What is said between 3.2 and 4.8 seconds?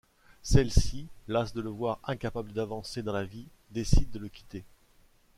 vie, décide de le quitter.